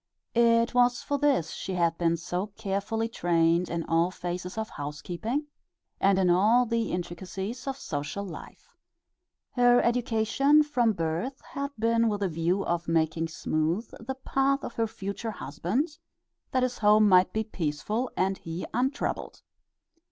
[0.33, 5.45] It was for this she had been so carefully trained in all phases of housekeeping,
[5.99, 8.75] and in all the intricacies of social life.
[9.51, 14.73] Her education from birth had been with a view of making smooth the path of
[14.73, 15.99] her future husband
[16.49, 19.43] that his home might be peaceful and he untroubled.